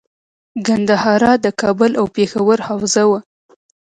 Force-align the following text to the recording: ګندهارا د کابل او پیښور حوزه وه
ګندهارا 0.67 1.33
د 1.45 1.47
کابل 1.61 1.91
او 1.99 2.05
پیښور 2.15 2.57
حوزه 2.67 3.03
وه 3.09 3.19